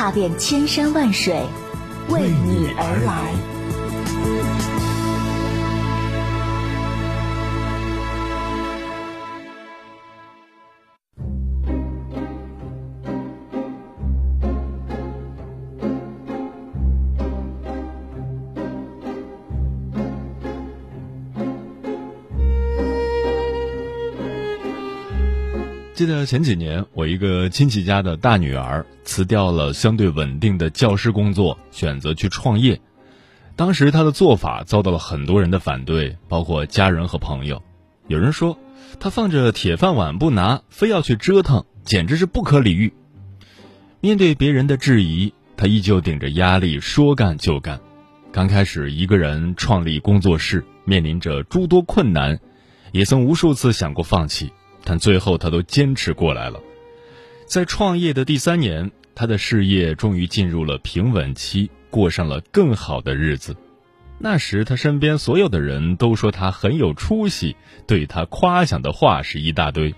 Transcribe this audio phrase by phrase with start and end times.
[0.00, 1.34] 踏遍千山万水，
[2.08, 3.59] 为你而来。
[26.00, 32.80] 记得前几年，我一个亲戚家的大女儿辞掉了相对稳定的教师工作，选择去创业。
[33.54, 37.62] 当时她的做法遭到了很多人的反对，包括家人和朋友。
[38.08, 38.58] 有人说，
[38.98, 42.94] 她放着铁饭碗不拿，非要去折腾，简直是不可理喻。
[44.00, 47.78] 面对别人的质疑，她依旧顶着压力说干就干。
[48.32, 52.40] 刚开始一个人创立工作室，面临着诸多困难，
[52.90, 54.50] 也曾无数次想过放弃。
[54.84, 56.60] 但最后，他都坚持过来了。
[57.46, 63.56] 在创业的第三年，他的事业终于进入了平稳期，过上了更好的日子。
[64.18, 67.56] 那时，他身边所有的人都说他很有出息，
[67.86, 69.94] 对他夸奖的话是一大堆。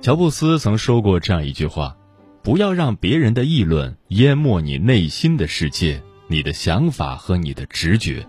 [0.00, 1.96] 乔布斯曾说过这样一句话
[2.42, 8.26] ：“不要让别人的议论淹没你内心的世界，你的想法和你的直觉。”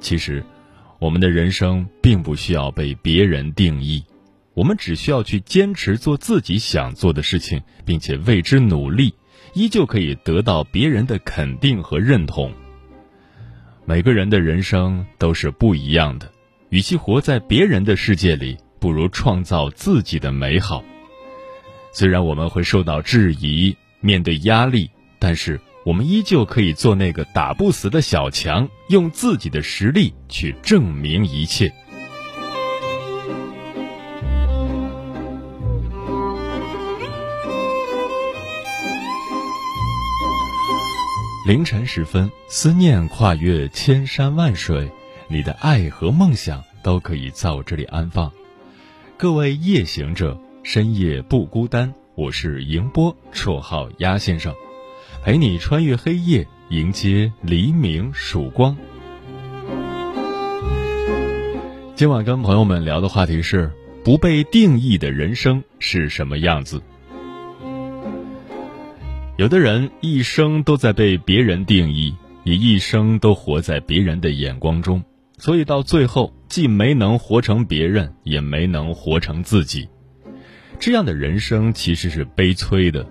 [0.00, 0.44] 其实。
[0.98, 4.04] 我们的人生并不需要被别人定义，
[4.54, 9.14] 我们只需要去坚持做自己想做的事情，并且为之努力，
[9.54, 12.52] 依旧可以得到别人的肯定和认同。
[13.84, 16.30] 每个人的人生都是不一样的，
[16.70, 20.82] 与其活在别人的世界里，不如创造自己的美好。
[21.92, 24.90] 虽然我们会受到质疑，面对压力，
[25.20, 25.60] 但是。
[25.88, 31.72] 我们依旧可以做那个打不死的小强，用自己的实力去证明一切。
[41.46, 44.92] 凌晨时分，思念跨越千山万水，
[45.26, 48.30] 你的爱和梦想都可以在我这里安放。
[49.16, 51.94] 各位夜行者，深夜不孤单。
[52.14, 54.54] 我是迎波，绰号鸭先生。
[55.22, 58.76] 陪你穿越黑夜，迎接黎明曙光。
[61.96, 63.70] 今晚跟朋友们聊的话题是：
[64.04, 66.80] 不被定义的人生是什么样子？
[69.36, 72.14] 有的人一生都在被别人定义，
[72.44, 75.02] 也一生都活在别人的眼光中，
[75.36, 79.88] 所以到最后既没能活成别人，也没能活成自己。
[80.78, 83.04] 这样的人生其实是悲催的。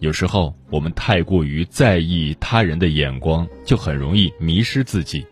[0.00, 5.26] 有时候，我们太过于在意他人的眼光，就很容易迷失自己。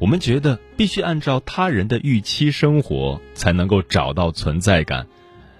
[0.00, 5.06] 我们觉得必须按照他人的预期生活，才能够找到存在感，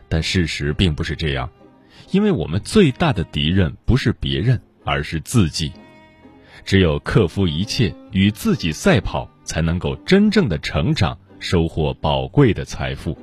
[0.08, 1.48] 但事实并不是这样。
[2.10, 5.72] 因为我们最大的敌人不是别人，而是自己。
[6.64, 13.16] 只有克服一切，与自己赛跑，才能够真正的成长，收获宝贵的财富。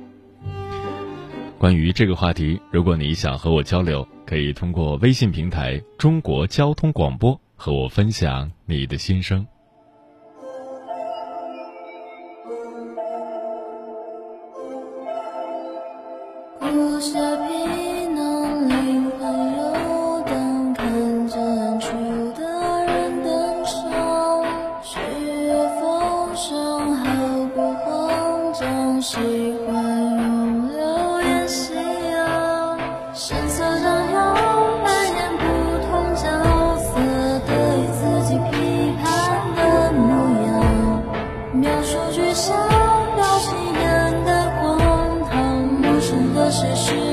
[1.58, 9.46] 关于这个话题，如果你想和我交流，可以通过微信平台“中国交通广播”和我分享你的心声。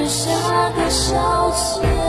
[0.09, 2.08] 下个消遣。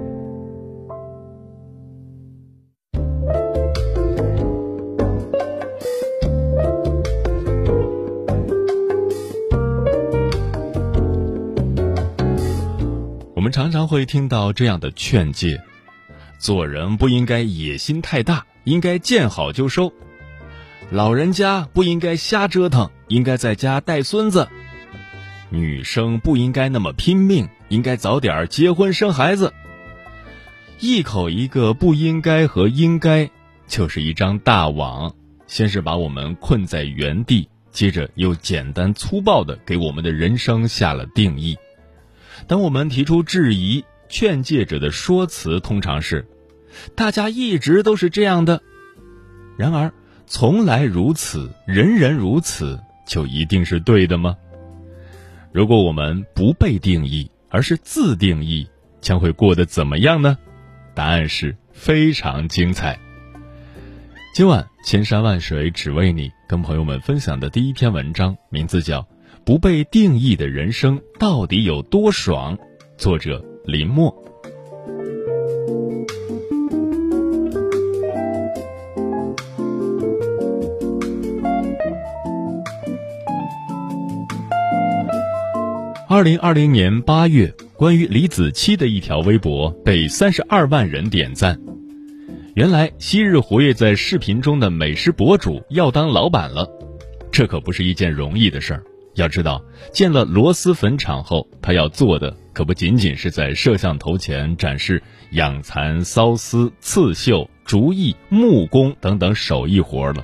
[13.61, 15.61] 常常会听到这样的劝诫：
[16.39, 19.93] 做人不应该野心太大，应该见好就收；
[20.89, 24.47] 老人家不应该瞎折腾，应该在家带孙子；
[25.51, 29.53] 女生不应该那么拼命，应该早点结婚生孩子。
[30.79, 33.29] 一口一个不应该和应该，
[33.67, 35.13] 就是一张大网，
[35.45, 41.55] 先是把我们困在原地，接着又简单粗暴的给我们的人生下了定义。
[42.47, 46.27] 当我们提出质疑，劝诫者的说辞通常是
[46.95, 48.61] ：“大家一直都是这样的。”
[49.57, 49.93] 然而，
[50.25, 54.35] 从来如此，人人如此，就一定是对的吗？
[55.51, 58.67] 如果我们不被定义，而是自定义，
[59.01, 60.37] 将会过得怎么样呢？
[60.93, 62.99] 答案是非常精彩。
[64.33, 69.05] 今晚千山万水只为你，跟朋友们分享的第一篇文章，名字叫。
[69.51, 72.57] 不被定义的人生到底有多爽？
[72.95, 74.09] 作者林默。
[86.07, 91.59] 二零二零年八月，关于李子柒的一条微博被三十二万人点赞。
[92.55, 96.65] 原来，昔日活跃在视频中的美食博主要当老板了，
[97.33, 98.83] 这可不是一件容易的事儿。
[99.15, 110.23] 要知道，建了螺蛳粉厂后，他要做的可不仅仅是在摄像头前展示养蚕、缫丝、刺绣、竹艺、木工等等手艺活了，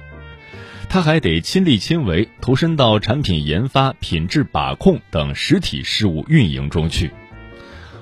[0.90, 7.12] 他还得亲力亲为，投身到产品研发、品质把控等实体事务运营中去。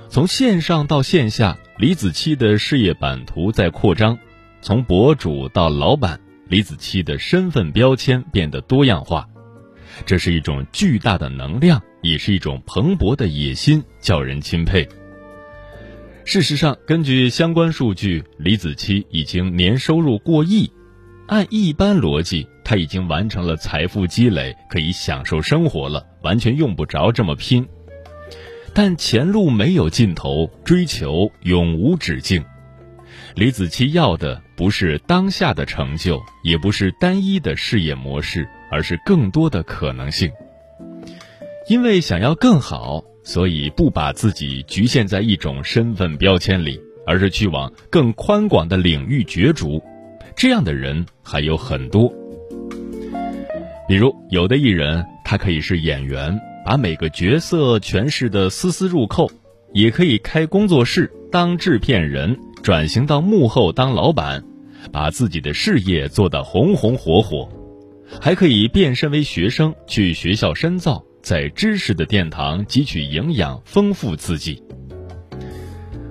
[0.08, 4.18] 从线上到线下，李子柒的事业版图在扩张；
[4.62, 9.28] 从博主到老板，李子柒的身份标签变得多样化。
[10.06, 14.88] 这是一种巨大的能量，也是一种蓬勃的野心，叫人钦佩。
[16.26, 20.72] 事实上，根据相关数据，李子柒已经年收入过亿。
[21.28, 27.68] 按一般逻辑，他已经完成了财富积累，可以享受生活了，完全用不着这么拼。
[28.74, 32.44] 但前路没有尽头，追求永无止境。
[33.36, 38.48] 李子柒要的不是当下的成就，也不是单一的事业模式。
[38.72, 40.32] 而是更多的可能性。
[41.68, 49.82] 因为想要更好，所以不把自己局限在一种身份标签里，而是去往更宽广的领域角逐。
[50.36, 52.14] 这样的人还有很多。
[53.88, 59.28] 比如，有的艺人，他可以是演员，把每个角色诠释的丝丝入扣；
[59.74, 64.44] 也可以开工作室当制片人，转型到幕后当老板，
[64.92, 67.50] 把自己的事业做得红红火火。
[68.22, 74.62] 还可以变身为学生，去学校深造，在知识的殿堂汲取营养，丰富自己。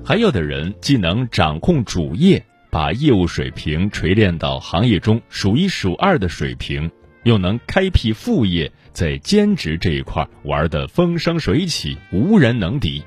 [0.05, 6.91] 还有的人既能掌控主业，把业务水平锤炼到行业中数一数二的水平，
[7.23, 13.03] 又能开辟副业，在兼职这一块玩得风生水起，无人能敌。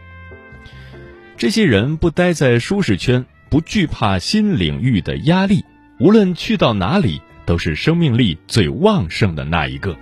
[1.37, 5.63] 这些人不待在舒适圈，不惧怕新领域的压力，
[5.99, 7.21] 无论去到哪里。
[7.47, 9.97] 都是生命力最旺盛的那一个。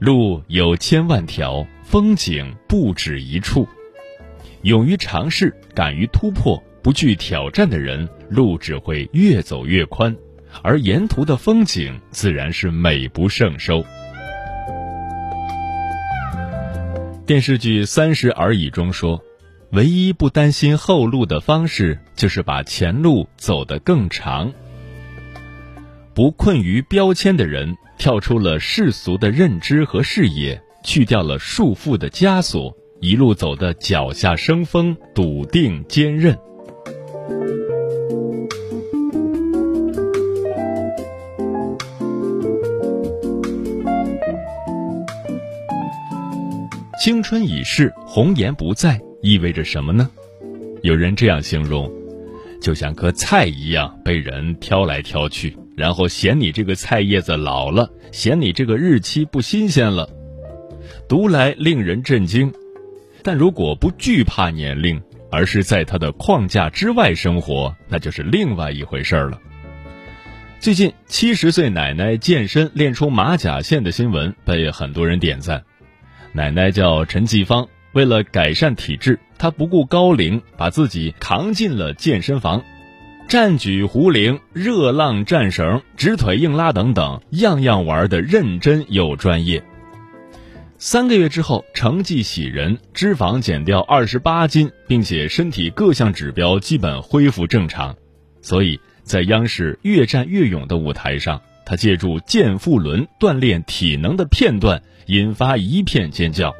[0.00, 3.66] 路有千万条，风景不止一处。
[4.62, 10.14] 勇于尝试，敢于突破，不惧挑战的人，路只会越走越宽，
[10.62, 13.84] 而沿途的风景自然是美不胜收。
[17.24, 19.22] 电视剧《三十而已》中说，
[19.70, 24.52] 唯一不担心后路的方式，就是把前路走得更长。
[26.14, 36.38] 不困于标签的人，跳出了世俗的认知和视野，去掉了束缚的枷锁，一路走得脚下生风，笃定坚韧。
[47.02, 50.08] 青春已逝，红颜不在，意味着什么呢？
[50.82, 51.90] 有人这样形容，
[52.62, 60.08] 就像颗菜一样被人挑来挑去，然后嫌你这个菜叶子老了，嫌你这个日期不新鲜了，
[61.08, 62.52] 读来令人震惊。
[63.22, 69.40] 但如果不惧怕年龄，而是在它的框架之外生活，那就是另外一回事了。
[70.60, 75.64] 最近，七十岁奶奶健身练出马甲线的新闻被很多人点赞。
[76.32, 82.62] 奶奶叫陈继芳，为了改善体质，她不顾高龄，把自己扛进了健身房，
[83.28, 89.62] 站举壶铃、热浪战绳、直腿硬拉等等，样样玩的认真又专业。
[90.78, 97.96] 三个月之后，成绩喜人，脂肪减掉二十八斤，并且身体各项指标基本恢复正常。
[98.42, 104.82] 所以在央视《越战越勇》的舞台上，他借助健腹轮锻炼体能的片段。
[105.06, 106.54] 引发一片尖叫。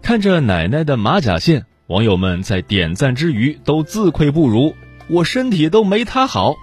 [0.00, 4.76] 看着奶奶的马甲线，网友们在点赞之余都自愧不如，
[5.10, 6.54] 我身体都没他好。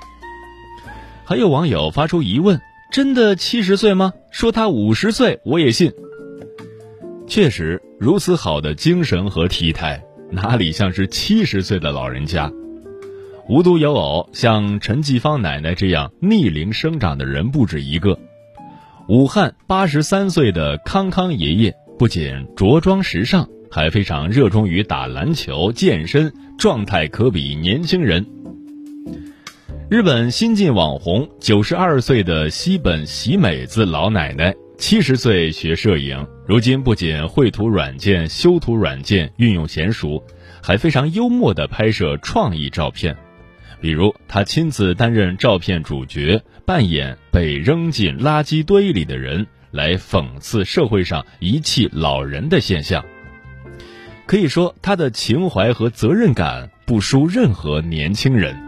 [1.25, 2.61] 还有网友发出疑问：
[2.91, 4.13] 真的七十岁吗？
[4.31, 5.91] 说他五十岁我也信。
[7.27, 10.01] 确实，如此好的精神和体态，
[10.31, 12.49] 哪里像是七十岁的老人家？
[13.49, 18.17] 无独有偶，像陈继芳奶奶这样逆龄生长的人不止一个。
[19.09, 28.25] 武汉八十三岁的康康爷爷不仅着装时尚，还非常热衷于打篮球、健身，状态可比年轻人。
[29.89, 40.21] 日本新晋网红九十二岁的西本喜美子老奶奶，七十岁学摄影，如今不仅绘图软件、修图软件运用娴熟，
[40.61, 43.15] 还非常幽默地拍摄创意照片。
[43.79, 53.05] 比如，他亲自担任照片主角，扮演被扔进垃圾堆里的人，来讽刺社会上遗弃老人的现象。
[54.25, 58.66] 可以说，他的情怀和责任感不输任何年轻人。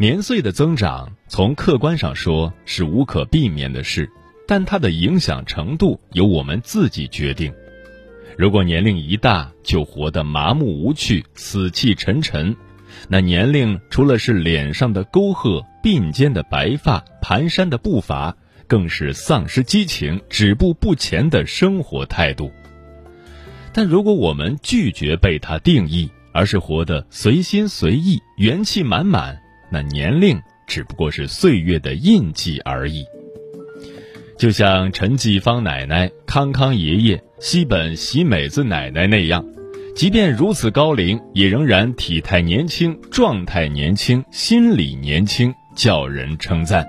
[0.00, 4.10] 年岁的增长，从客观上说是无可避免的事，
[4.48, 7.52] 但它的影响程度由我们自己决定。
[8.38, 12.56] 如果年龄一大就活得麻木无趣、死气沉沉，
[13.08, 18.34] 那年龄除了是脸上的沟壑、鬓间的白发、蹒跚的步伐，
[18.66, 22.50] 更是丧失激情、止步不前的生活态度。
[23.74, 29.38] 但如果我们拒绝被它定义，而是活得随心随意、元气满满，
[29.70, 33.04] 那年龄只不过是岁月的印记而已。
[34.38, 37.22] 就像陈继芳奶奶、康康爷爷。
[37.40, 39.42] 西本喜美子奶奶那样，
[39.96, 46.86] 即便如此高龄，也仍然体态年轻、状态年轻、心理年轻，叫人称赞。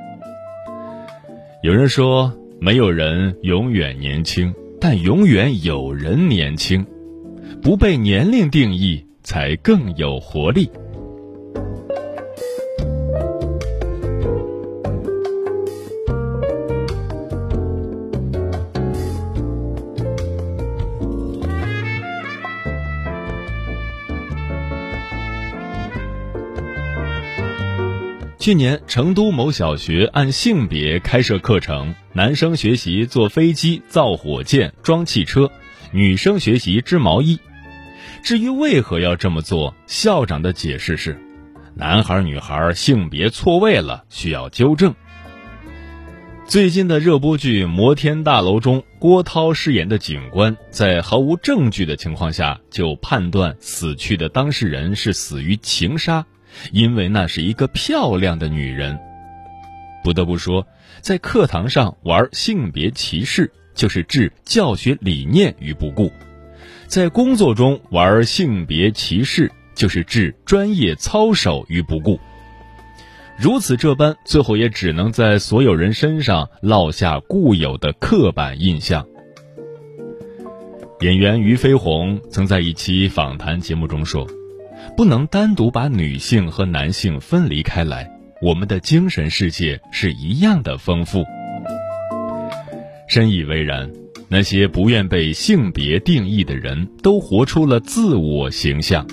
[1.63, 6.85] 有人说，没有人永远年轻，但永远有人年轻。
[7.61, 10.69] 不被年龄定义，才更有活力。
[28.41, 35.47] 去年，成都某小学按性别开设课程，男生学习坐飞机、造火箭、装汽车，
[35.91, 37.39] 女生学习织毛衣。
[38.23, 41.15] 至于为何要这么做，校长的解释是：
[41.75, 44.91] 男孩女孩性别错位了，需要纠正。
[46.47, 56.25] 最近的热播剧《摩天大楼》中，郭涛饰演的警官在毫无证据的情况下，就判断死去的当事人是死于情杀。
[56.71, 58.99] 因为那是一个漂亮的女人，
[60.03, 60.65] 不得不说，
[60.99, 66.09] 在课堂上玩性别歧视，就是置教学理念于不顾；
[66.87, 72.19] 在工作中玩性别歧视，就是置专业操守于不顾。
[73.37, 79.05] 如此这般，最后也只能在所有人身上烙下固有的刻板印象。
[80.99, 84.27] 演员俞飞鸿曾在一期访谈节目中说。
[84.95, 91.23] 不能单独把女性和男性分离开来，我们的精神世界是一样的丰富。
[93.07, 93.91] 深以为然，
[94.29, 99.05] 那些不愿被性别定义的人都活出了自我形象。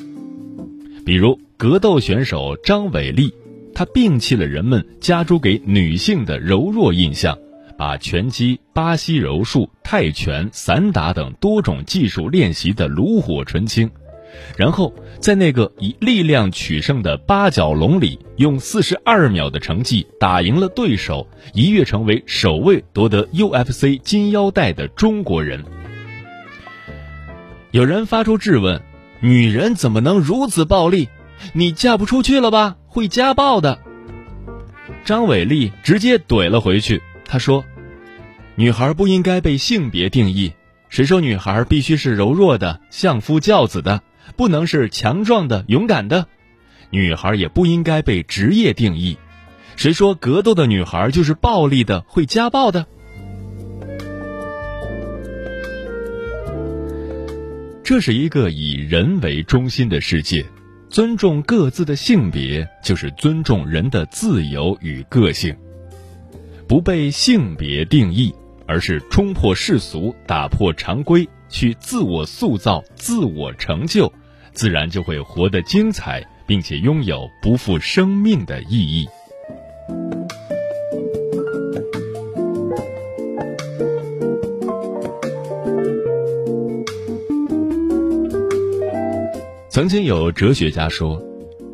[1.04, 3.32] 比如格斗选手张伟丽，
[3.74, 7.36] 他摒弃了人们加诸给女性的柔弱印象，
[7.76, 13.90] 把拳击、巴西柔术、泰拳、散打等多种技术练习的炉火纯青。
[14.56, 25.64] 然后在那个以力量取胜的八角笼里，用四十二秒的成绩打赢了对手，一跃成为首位夺得 UFC 金腰带的中国人。
[27.70, 28.80] 有人发出质问：
[29.20, 31.08] 女人怎么能如此暴力？
[31.52, 32.76] 你嫁不出去了吧？
[32.86, 33.78] 会家暴的。
[35.04, 37.64] 张伟丽直接怼了回去，他说
[38.56, 40.52] ：“女孩不应该被性别定义，
[40.88, 44.00] 谁说女孩必须是柔弱的、相夫教子的？”
[44.36, 46.26] 不能是强壮的、勇敢的，
[46.90, 49.18] 女孩也不应该被职业定义。
[49.76, 52.86] 谁说格斗的女孩就是暴力的、会家暴的？
[57.84, 60.44] 这是一个以人为中心的世界，
[60.90, 65.56] 尊重各自的性别，就是尊重人的自由与个性。
[66.66, 68.34] 不被性别定义，
[68.66, 74.12] 而是冲破世俗、打破常规，去自我塑造、自我成就。
[74.58, 79.08] 自然就会活得精彩，并且拥有不负生命的意义。
[89.70, 91.22] 曾经有哲学家说：“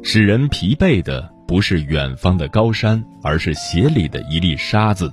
[0.04, 5.10] 使人疲惫的不是远方的高山，而是鞋里的一粒沙子。”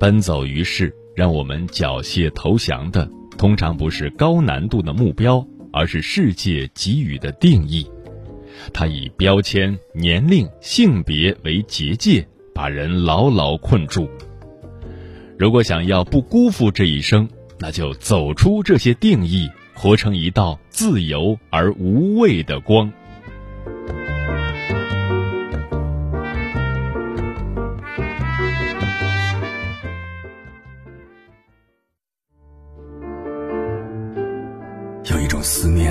[0.00, 3.06] 奔走于世，让我们缴械投降的，
[3.36, 5.46] 通常不是高难度的目标。
[5.74, 7.84] 而是世界给予的定义，
[8.72, 14.08] 它以标签、年龄、性别为结界，把人牢牢困住。
[15.36, 22.92] 如果想要不辜负这一生，那就走出这些定义，活成一道自由而无畏的光。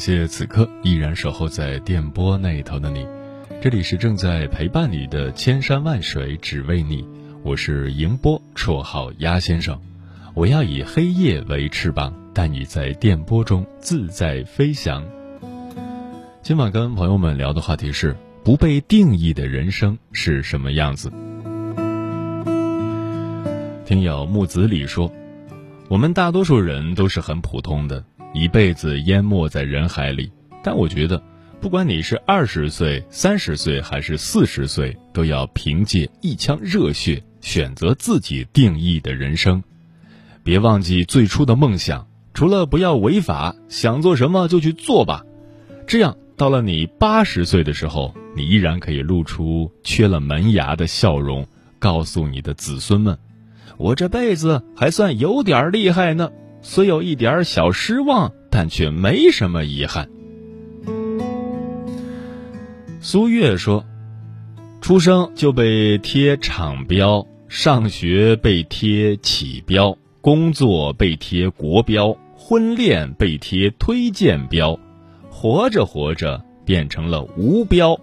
[0.00, 3.06] 谢此刻依然守候在电波那头的你，
[3.60, 7.06] 这里是正在陪伴你的千山万水只为你，
[7.42, 9.78] 我是迎波，绰号鸭先生，
[10.32, 15.04] 我要以黑夜为翅膀，带你在电波中自在飞翔。
[16.40, 21.12] 今晚跟朋友们聊的话题是不被定义的人生是什么样子。
[23.84, 25.12] 听友木子李说，
[25.88, 28.02] 我们大多数人都是很普通的。
[28.32, 30.30] 一辈子淹没在人海里，
[30.62, 31.20] 但我觉得，
[31.60, 39.62] 不管你是二十岁、三十岁还是四十岁，都要凭借一腔热血选择自己定义的人生。
[40.44, 45.24] 别忘记最初的梦想，除了不要违法，想做什么就去做吧。
[45.86, 51.46] 这样，到了你八十岁的时候，你依然可以露出缺了门牙的笑容，
[51.80, 53.18] 告诉你的子孙们
[53.76, 56.30] ：“我这辈子还算有点厉害呢。”
[56.62, 60.08] 虽有一点小失望，但却没什么遗憾。
[63.00, 63.84] 苏月说
[64.82, 74.78] ：“出生就被贴厂标，上学被贴企标，工作被贴国标，婚恋被贴推荐标，
[75.30, 77.98] 活着活着变成了无标。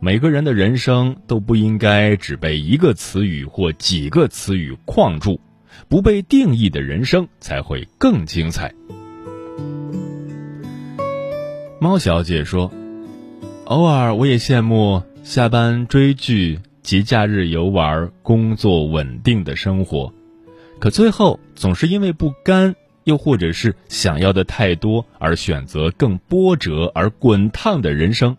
[0.00, 5.40] 每个人的人生都不应该只被一个词语或几个词语框住。”
[5.88, 8.74] 不被定义的人生才会更精彩。
[11.80, 12.72] 猫小姐说
[13.66, 20.12] ：“偶尔我也羡慕下班追剧、节假日游玩、工作稳定的生活，
[20.80, 28.36] 可最后总是因为不甘，又或者是想要的太多，而选择更波折而滚烫的人生。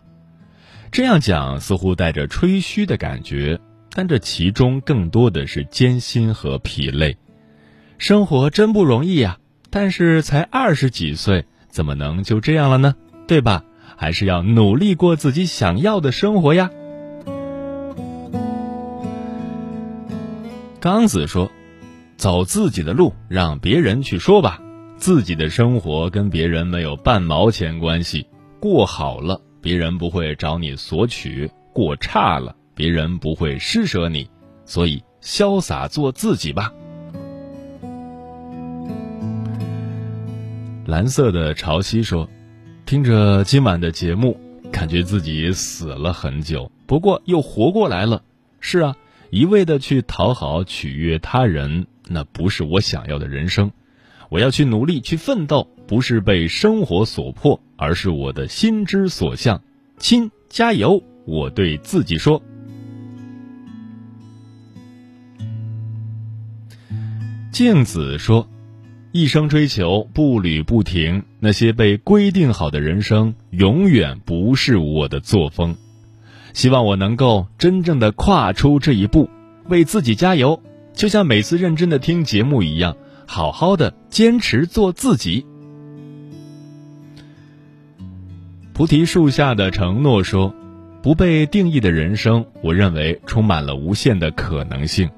[0.92, 3.58] 这样讲似乎带着吹嘘的感觉，
[3.94, 7.16] 但这其中更多的是艰辛和疲累。”
[7.98, 12.94] 生活真不容易呀，但是才二十几岁，怎么能就这样了呢？
[13.28, 13.64] 对吧？
[13.96, 16.70] 还是要努力过自己想要的生活呀。
[20.80, 21.52] 刚子说
[22.16, 24.58] ：“走自己的路，让别人去说吧。
[24.96, 28.26] 自己的生活跟别人没有半毛钱关系。
[28.58, 34.26] 过好了，别人不会找你索取；过差了，别人不会施舍你。
[34.64, 36.72] 所以，潇洒做自己吧。”
[40.86, 42.26] 蓝色的潮汐说
[42.86, 44.40] ：“听着今晚的节目，
[44.72, 48.22] 感觉自己死了很久，不过又活过来了。
[48.60, 48.96] 是啊，
[49.28, 53.70] 一味的去讨好、取悦他人，那不是我想要的人生。
[54.30, 59.60] 我要去努力、去奋斗，不是被生活所迫，而是我的心之所向。
[59.98, 61.02] 亲，加油！
[61.26, 62.42] 我对自己说。”
[67.62, 68.48] 镜子说。
[69.12, 75.76] 一生追求步履不停，那些被规定好的人生永远不是我的作风。
[76.54, 79.28] 希望我能够真正的跨出这一步，
[79.68, 80.62] 为自己加油。
[80.94, 82.96] 就像每次认真的听节目一样，
[83.26, 85.44] 好好的坚持做自己。
[88.72, 90.54] 菩提树下的承诺说
[91.04, 95.10] ：“不被定义的人生，我认为充满了无限的可能性。”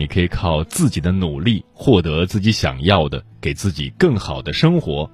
[0.00, 5.10] 你可以靠自己的努力获得自己想要的，给自己更好的生活。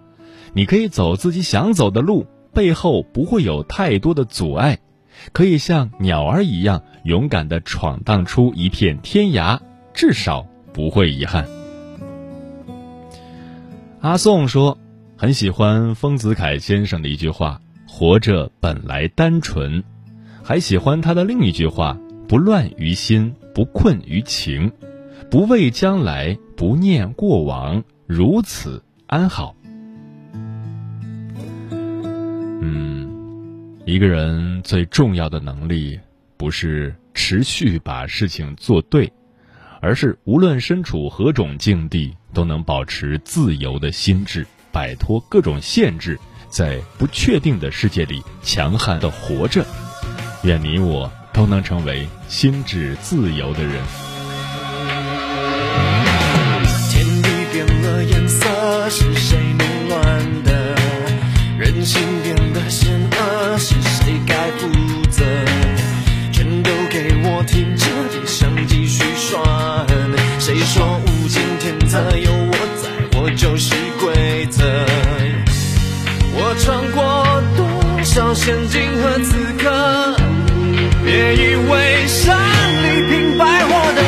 [0.53, 4.79] 你可以走自己想走的路，背后不会有太多的阻碍。
[5.33, 9.59] 可以像鸟儿一样勇敢地闯荡出一片天涯，
[9.93, 11.49] 至少不会遗憾。
[14.01, 14.79] 阿宋说，
[15.17, 19.83] 很喜欢丰子恺先生的一句话：“活着本来单纯。”
[20.45, 24.71] 还喜欢他的另一句话：“不乱于心。”不困于情，
[25.31, 29.57] 不畏将来，不念过往，如此安好。
[32.61, 33.09] 嗯，
[33.87, 35.99] 一个人最重要的能力，
[36.37, 39.11] 不是持续把事情做对，
[39.81, 49.65] 而是无论身处何种境地，都能保持自由的心智，摆脱各种限制，在不确定的世界里强悍的活着。
[50.43, 51.11] 愿你我。
[51.37, 53.73] 都能成为心智自由的人。
[56.89, 58.49] 天地变了颜色，
[58.89, 60.75] 是谁弄乱的？
[61.59, 64.67] 人心变得险恶，是谁该负
[65.11, 65.23] 责？
[66.33, 69.45] 全都给我听着，地上继续转。
[70.39, 74.65] 谁说物竞天择，有我在，我就是规则。
[76.39, 80.26] 我穿过多少陷阱和刺客？
[81.07, 82.35] 别以为胜
[82.83, 84.03] 利平白获得，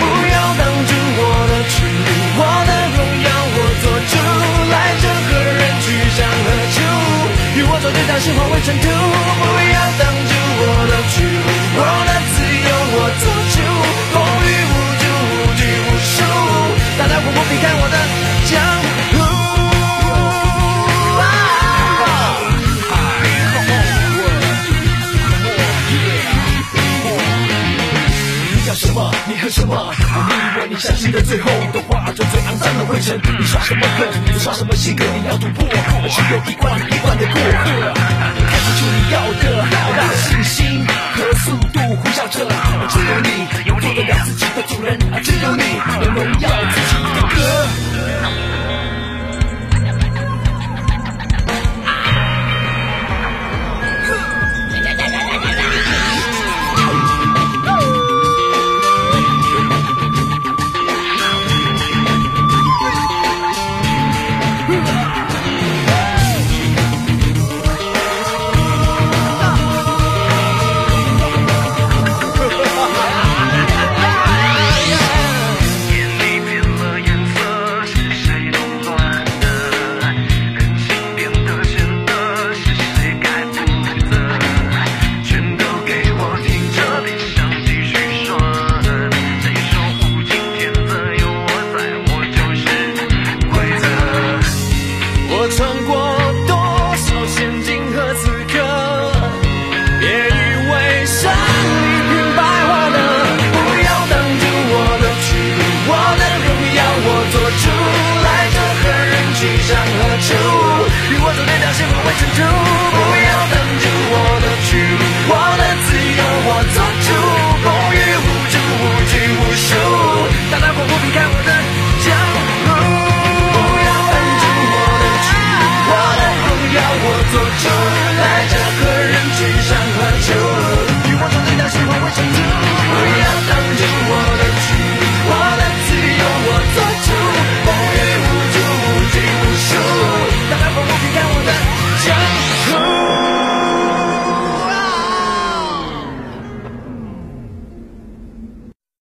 [0.00, 2.08] 不要挡住我的去路，
[2.40, 4.16] 我的荣耀我做主。
[4.72, 6.80] 来者何人，去向何处？
[7.52, 8.88] 与我作对，但是化为尘土。
[8.88, 10.32] 不要挡住
[10.64, 13.60] 我的去路，我的自由我做主。
[14.16, 16.16] 风雨无阻，无拘无束，
[16.96, 17.96] 大刀阔斧劈开我的
[29.50, 29.74] 什么？
[29.74, 33.18] 我以为你相信的最后的话，化最肮脏的灰尘。
[33.38, 34.06] 你耍什么狠？
[34.26, 35.04] 你耍什么性格？
[35.04, 37.34] 你要突破，只有一关一关的过。
[38.48, 39.64] 开始出你要的，
[39.96, 42.46] 大信心和速度呼啸着。
[42.88, 43.28] 只有你
[43.80, 46.77] 做得了自己的主人，只有你能荣耀。